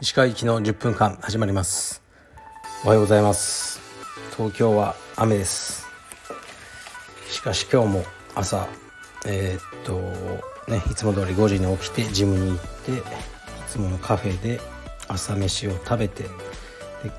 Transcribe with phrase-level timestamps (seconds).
[0.00, 2.02] 石川行きの10分間始まります。
[2.84, 3.80] おはようございます。
[4.34, 5.86] 東京は雨です。
[7.28, 8.66] しかし今日も朝
[9.26, 9.98] えー、っと
[10.70, 13.02] ねいつも通り5時に起きてジムに行ってい
[13.68, 14.58] つものカフェで
[15.08, 16.30] 朝飯を食べてで,、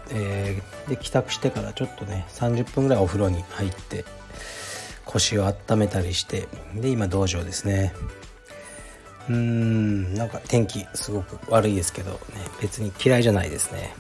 [0.10, 4.06] えー、で帰宅してからちょっとね30分ぐらいお風呂に入って
[5.14, 7.94] 腰を温めたりしてで今道場ですね。
[9.30, 12.18] うーんなんか天気すごく悪いですけどね
[12.62, 13.94] 別に嫌いじゃないですね。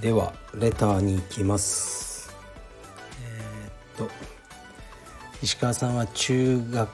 [0.00, 2.34] ではレターに行きます。
[3.24, 4.12] えー、っと
[5.42, 6.88] 石川さんは中学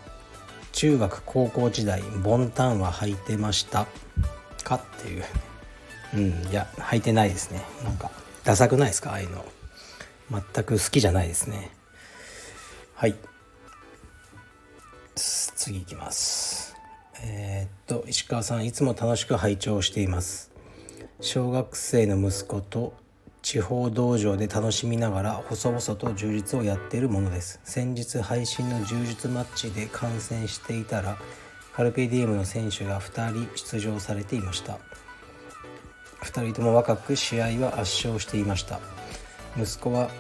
[0.72, 3.86] 中学高校時代ボンタンは履いてました。
[4.62, 5.24] かっていう。
[6.14, 7.64] うんいや履いてないですね。
[7.84, 8.10] なんか
[8.44, 9.10] ダサくないですか？
[9.10, 9.44] ああいうの。
[10.30, 11.70] 全く好きじゃないですね。
[12.98, 13.14] はい。
[15.14, 16.74] 次いきます。
[17.22, 20.50] えー、っと石川さんいつも楽しく拝聴しています。
[21.20, 22.94] 小学生の息子と
[23.40, 27.60] 地方道場で楽しみながら細々と充実をやっているものです。
[27.62, 31.18] 先日配信の柔術マッチで観戦していたら
[31.74, 34.80] カルペディエムの選手が2人出場されていました。
[36.22, 38.80] 2人とも若く試合は圧勝していました。
[39.56, 40.10] 息子は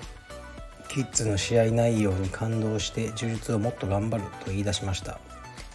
[0.88, 5.20] キッズの試合内容に感動して柔術をもっと頑張ると言い出しました。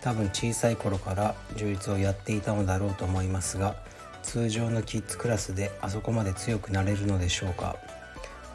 [0.02, 3.78] 多分小さい頃から充実をやっていたのだろうと思いますが
[4.22, 7.78] 通常のキッズクラスであそこまで強くなれるのでしょうか。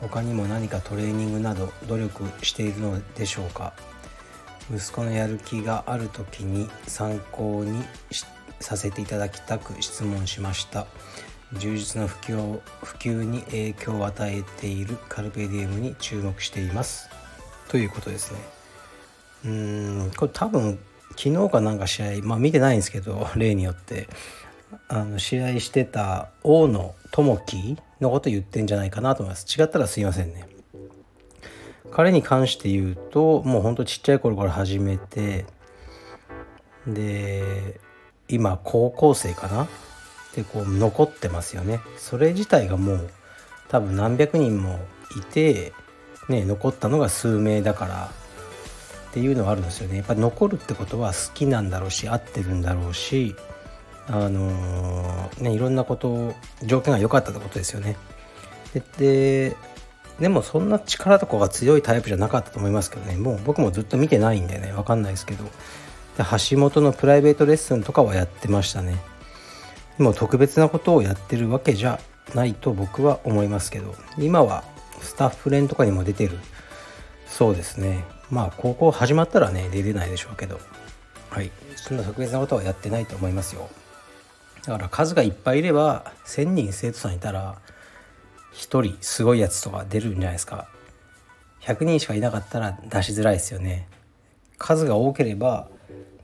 [0.01, 3.73] 他にも何かトレーニングなど努力しているのでしょうか。
[4.71, 7.83] 息子のやる気がある時に参考に
[8.61, 10.87] させていただきたく質問しました。
[11.55, 17.09] 充実の普及普及に影響を与えているカルペディエムに注目しています。
[17.69, 18.39] ということですね。
[19.45, 20.79] うーんこれ多分
[21.17, 24.09] 昨日かなんか試合まあ見てないんですけど 例によって。
[24.89, 29.47] あの試合してた大野智樹のこと言ってんじゃないかなと思います。
[29.59, 30.47] 違ったらすいませんね。
[31.91, 35.47] 彼に関して言うともうほんとちっちゃい頃から始めて
[36.87, 37.81] で
[38.29, 39.69] 今高校生かな？
[40.35, 41.81] でこう残ってますよね。
[41.97, 43.11] それ自体がもう
[43.69, 44.79] 多分何百人も
[45.17, 45.73] いて
[46.29, 48.11] ね残ったのが数名だから
[49.11, 49.97] っていうのはあるんですよね。
[49.97, 53.35] やっぱ残るってことは好きなんだろうし合ってるんだろうし
[54.07, 57.97] あのー、ねいろんなこと条件が良かったってことですよね。
[58.99, 59.57] で
[60.21, 63.17] でもそんな力とかが強いタイプじゃなかったと思いますけどね。
[63.17, 65.45] もう僕もずっと見てないんでね分かんないですけど。
[65.45, 68.99] で橋本のプライベートレッスンとかはやってましたね。
[69.99, 72.01] でも特別なことをやってるわけじゃ
[72.35, 74.65] ないと僕は思いますけど今は
[75.01, 76.39] スタッフ連とかにも出てる
[77.27, 78.05] そうですね。
[78.31, 80.59] まあ高校始まったらね出れないでしょうけど。
[81.31, 81.51] はい。
[81.77, 83.69] そんな特別なことはやってないと思いますよ。
[84.65, 87.57] だから数がいっぱいいれば1,000人生徒さんいたら
[88.55, 90.69] 1人すごいやつとか出るんじゃないですか。
[91.63, 93.89] 100人しかいなかったら出しづらいですよね。
[94.59, 95.69] 数が多ければ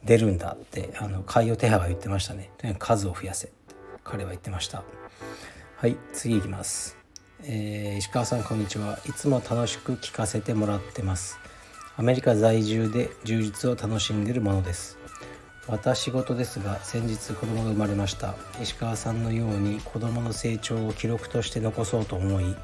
[0.02, 2.50] 出るんだってあの海洋手派が言ってましたね。
[2.58, 3.52] とにかく数を増やせ。
[4.04, 4.84] 彼は言ってました。
[5.76, 6.97] はい次いきます。
[7.42, 8.98] えー、石川さんこんにちは。
[9.06, 11.38] いつも楽しく聞かせてもらってます。
[11.97, 14.98] アメリカ在住で充実を楽しんでるものです。
[15.66, 18.34] 私事ですが先日子供が生まれました。
[18.62, 22.54] 石川さんのように子供の成長を記録として残そうと思い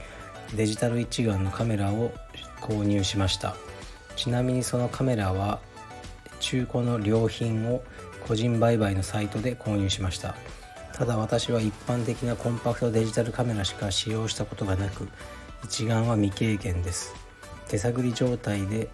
[0.54, 2.12] デジタル一眼のカメラを
[2.60, 3.56] 購入しました。
[4.16, 5.60] ちなみにそのカメラは
[6.40, 7.82] 中古の良品を
[8.26, 10.34] 個人売買のサイトで購入しました。
[11.00, 15.08] ただ私は一般的なコンパクトデジタルカメラしか使用したことがなく
[15.64, 17.14] 一眼は未経験です。
[17.68, 18.90] 手探り状態で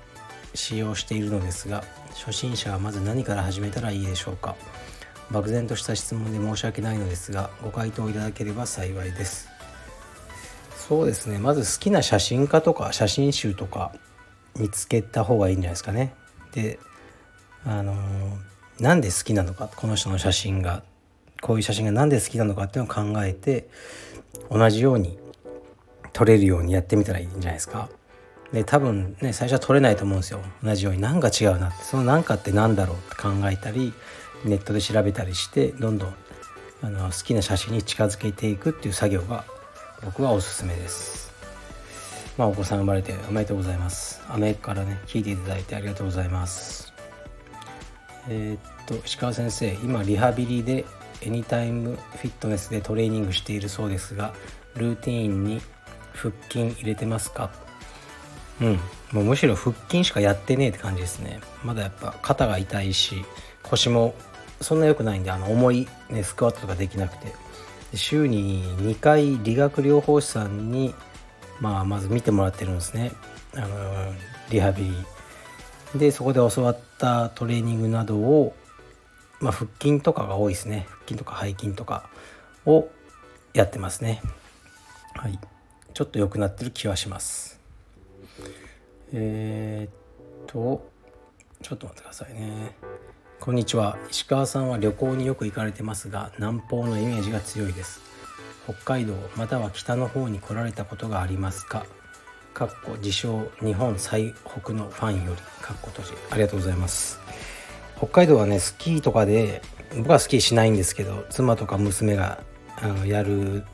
[0.54, 4.54] 使用しているのですが初心者はまず何から始めたらいいでしょうか。
[5.32, 9.48] 漠然とした質問で申し訳ないのですがご回答いただければ幸いです。
[10.76, 11.38] そうですね。
[11.38, 13.92] まず好きな写真家とか写真集とか
[14.56, 16.14] 見つけた方がいいんじゃないですかね。
[16.52, 16.78] で
[17.64, 17.96] あの
[18.78, 20.84] なんで好きなのかこの人の写真が。
[21.46, 23.68] こういう写真が何で好きなのかっていうのを考えて
[24.50, 25.16] 同じように
[26.12, 27.88] 撮れるようにやってみたらいいんじゃないですか。
[28.52, 30.40] で多分ね最初は撮れないと思うんですよ。
[30.64, 31.00] 同じように。
[31.00, 31.84] 何か違うなって。
[31.84, 33.92] その何かって何だろうって考えたり
[34.44, 36.14] ネットで調べたりしてどんどん
[36.82, 39.44] あの好きな写真に近づけていくっていう作業が
[40.04, 41.32] 僕はおすすめです。
[42.36, 44.20] まあお子さん生まれておめでとうございます。
[44.28, 46.92] アメリカからね聞いていただいてありがとうございます。
[48.28, 50.84] えー、っと石川先生今リハビリで
[51.22, 54.34] エニタイムフィットネスでトレーニングしているそうですが
[54.76, 55.60] ルーティーンに
[56.14, 57.50] 腹筋入れてますか？
[58.60, 58.80] うん。
[59.12, 61.40] もうむしろ腹筋しかやってねえって感じですね。
[61.64, 63.24] まだやっぱ肩が痛いし
[63.62, 64.14] 腰も
[64.60, 67.32] そんな良くないんであの重い、ね、スクワットとかできなくて。
[67.94, 70.92] 週に2回理学療法士さんに、
[71.60, 73.12] まあ、まず見てもらってるんですね。
[73.54, 74.12] あの
[74.50, 74.84] リハビ
[75.94, 75.98] リ。
[75.98, 78.54] でそこで教わったトレーニングなどを、
[79.40, 80.86] まあ、腹筋とかが多いですね。
[80.88, 82.08] 腹筋とか背筋とか
[82.64, 82.88] を
[83.52, 84.22] やってますね。
[85.14, 85.38] はい。
[85.94, 87.60] ちょっと良くなってる気はします。
[89.12, 90.90] えー、っと
[91.62, 92.76] ちょっと待ってくださいね。
[93.40, 93.98] こんにちは。
[94.10, 98.00] 石川さんは旅行によく行かれてますが南方のイメージが強いです。
[98.64, 101.86] 北海道または北の方に来られたことがありますか？
[102.52, 105.40] かっこ自称日本最北のファンより。
[105.62, 106.12] かっこ閉じ。
[106.30, 107.20] ありがとうございます。
[107.96, 109.62] 北海道はねスキーとかで
[109.96, 112.40] 僕はスキーしないんですけど妻とか娘が
[112.76, 113.64] あのやる、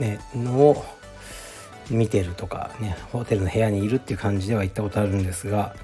[0.00, 0.84] ね、のを
[1.90, 5.74] 見てるとかねホテルの部屋にいるっていう感じでは行ったことあるんですが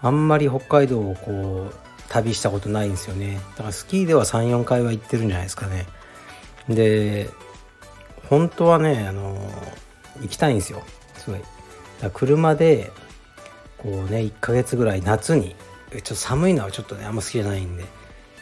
[0.00, 1.74] あんまり北海道をこう
[2.08, 3.38] 旅したことないんですよね。
[3.50, 5.86] だからスキーでは34回は行ってるんじゃないですかね。
[6.68, 7.30] で
[8.28, 9.36] 本当はねあの
[10.20, 10.82] 行きたいんですよ。
[11.14, 11.40] すごい。
[12.00, 12.92] だ車で
[13.76, 15.54] こうね1ヶ月ぐらい夏に
[15.90, 17.84] ちょっと寒いのはちょっとねあんま好きじゃないんで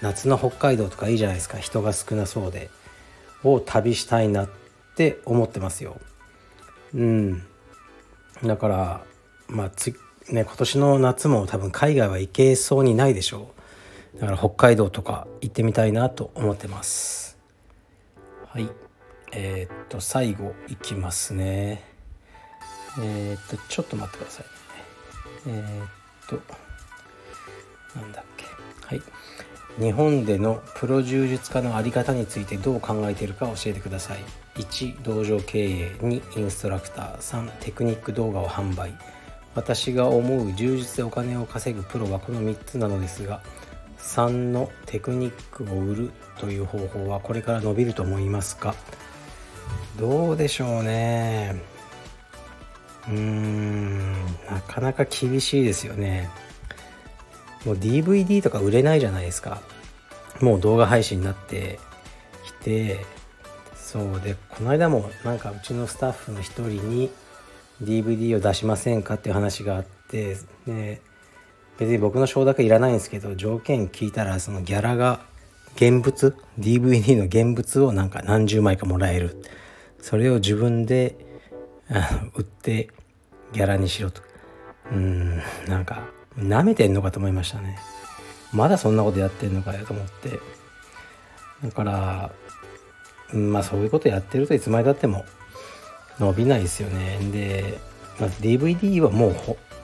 [0.02, 1.58] 夏の北海道とかいいじゃないですか。
[1.58, 2.70] 人が少なそうで。
[3.44, 4.48] を旅したいなっ
[4.96, 6.00] て思ってますよ。
[6.94, 7.42] うん。
[8.42, 9.04] だから
[9.48, 9.94] まあつ
[10.28, 13.50] ね今年の夏も多分海外は行けそうにないでしょ
[14.16, 14.20] う。
[14.20, 17.38] だから北海道とか行ってみたいなと思ってます。
[18.48, 18.68] はい。
[19.32, 21.84] えー、っと最後いきますね。
[22.98, 24.46] えー、っとちょっと待ってください
[25.48, 25.88] えー、っ
[26.28, 26.40] と
[27.94, 28.46] なんだっけ。
[28.86, 29.02] はい。
[29.78, 34.18] 日本でのプロ柔術家の在り方についてどう考えているか教えてください。
[34.54, 35.96] 1道場経営。
[36.00, 37.18] 2インストラクター。
[37.18, 38.94] 3テクニック動画を販売。
[39.54, 43.40] 私が思う柔術でお金を稼ぐプロはこの3つなのですが
[43.96, 48.74] 3のテクニックを売るという方法はこれから伸びると思いますか？
[49.98, 51.62] どうでしょうね。
[53.08, 54.12] うーん
[54.44, 56.28] なかなか厳しいですよね。
[57.64, 59.60] もう DVD とか売れないじゃないですか。
[60.40, 61.78] もう動画配信になって
[62.44, 63.04] きて
[63.74, 67.10] そうでこの間もなんかうちのスタッフの一人に
[67.82, 70.36] DVD を出しませんかっていう話があって
[70.66, 71.00] で
[71.78, 75.20] 別に僕の承諾いらないんですけど条件聞いたらそのギャラが
[75.76, 79.42] 現物 DVD の現物をなんか何十枚かもらえる。
[80.00, 81.16] それを自分で
[82.34, 82.90] 売って
[83.52, 84.22] ギャラにしろと。
[84.90, 86.08] うんなんか
[86.38, 87.78] 舐めてんのかと思いましたね。
[88.52, 90.40] まだそんなことやってんのかよと思って。
[91.62, 92.30] だから
[93.32, 95.24] まあそういうことやってるといつまでたっても
[96.18, 97.18] 伸びないですよね。
[97.32, 97.78] で、
[98.20, 99.34] まあ、DVD はもう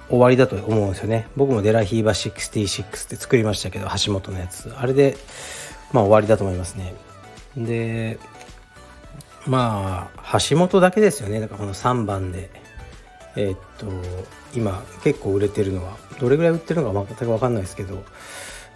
[0.08, 1.28] 終わりだと思うんですよね。
[1.37, 4.72] 僕もデラヒーバー66って作りましたけど橋本のやつ。
[4.76, 5.16] あれで
[5.93, 6.94] まあ終わりだと思いますね。
[7.56, 8.19] で
[9.46, 11.40] まあ橋本だけですよね。
[11.40, 12.62] だからこの3番で。
[13.37, 13.87] えー、っと
[14.55, 18.05] 今結構売れてるのはどれぐらい売ってるのか全く分かんないですけど、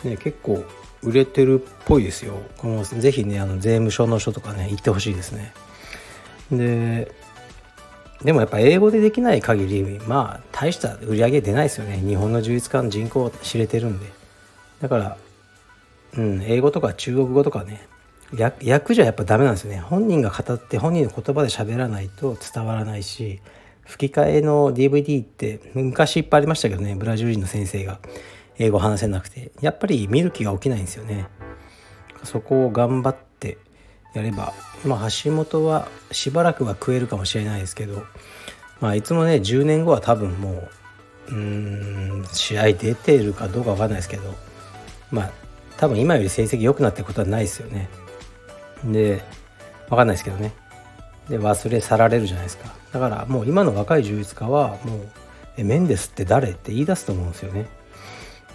[0.04, 0.64] ね、結構
[1.02, 2.34] 売れてるっぽいですよ。
[2.56, 5.52] このぜひねあの税務署の書とかね行ってほしいですね。
[6.50, 7.12] で
[8.22, 11.98] でもやっぱ英語でできない限りまあ大した売り上げ出ないですよね。
[11.98, 14.06] 日本の充実家の人口知れてるんで。
[14.80, 15.16] だから
[16.16, 17.86] うん英語とか中国語とかね
[18.38, 19.80] 訳じゃやっぱダメなんですよね。
[19.80, 23.40] 本人が語って本人の言葉で喋らないと伝わらないし
[23.86, 27.98] 吹き替えの DVD って昔いっぱいありましたけどねブラジル人の先生が。
[28.58, 29.52] 英語話せなくて。
[29.60, 31.26] やっぱり見る気が起きないんですよね。
[32.24, 33.58] そこを頑張って
[34.14, 34.52] やれば
[34.84, 38.04] まあ橋本はしばらくは食えるかもしれないですけど
[38.80, 40.68] まあいつもね10年後は多分も
[41.28, 41.34] ううー
[42.22, 44.34] ん試合出てるかどうか分かんないですけど
[45.10, 45.30] まあ
[45.76, 47.88] 多分今より成績良くなってることはないですよね。
[48.84, 49.22] で
[49.88, 50.52] 分かんないですけどね。
[51.28, 52.74] で忘れ去られるじゃないですか。
[52.96, 55.08] だからもう今の若い充実家はもう
[55.58, 57.66] 「えメンデスって誰?」って言い出すと思うんですよね。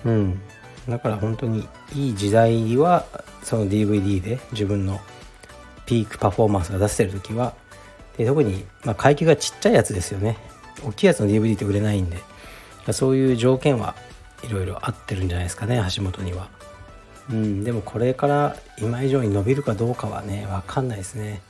[0.03, 0.41] うん。
[0.89, 3.05] だから本当にいい時代は
[3.43, 4.99] その DVD で自分の
[5.85, 7.53] ピークパフォーマンスが出せてる時は
[8.17, 10.37] で特に、まあ、階級がちっちゃいやつですよね。
[10.83, 12.17] 大きいやつの DVD って売れないんで。
[12.93, 13.93] そういう条件は
[14.43, 16.49] いろいろ合ってるんじゃないですかね橋本には。
[17.29, 17.63] うん。
[17.63, 21.43] でもこれから今以上に伸びるかどうかはね分かんないですね。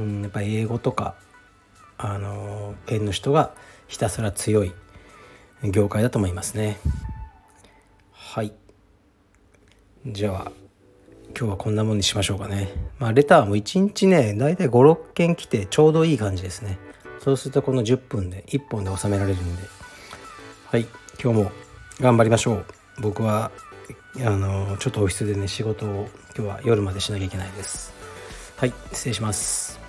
[0.00, 1.14] うん、やっぱ英語とか
[1.98, 3.54] あの県の人が
[3.88, 4.72] ひたすら強い
[5.62, 6.78] 業界だと思いますね。
[8.12, 8.52] はい。
[10.06, 10.52] じゃあ
[11.36, 12.68] 今日はこんなもんにしましょうかね。
[12.98, 16.78] まあレターも1日ねだいたい56件来てちょうどいい感じですね。
[17.20, 19.62] そうするとこの10分で1本で収められるんで。
[20.66, 20.86] はい。
[21.22, 21.52] 今日も
[22.00, 22.66] 頑張りましょう。
[23.00, 23.50] 僕は
[24.18, 27.92] あのちょっとオフィスでね仕事を今日は夜までしなきゃいけないです。
[28.56, 28.72] はい。
[28.92, 29.83] 失礼します。